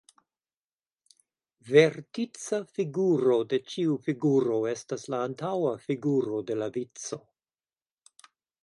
Vertica 1.71 2.61
figuro 2.79 3.37
de 3.53 3.61
ĉiu 3.75 3.99
figuro 4.09 4.59
estas 4.75 5.07
la 5.15 5.21
antaŭa 5.29 5.79
figuro 5.87 6.43
de 6.51 6.61
la 6.65 6.73
vico. 6.81 7.23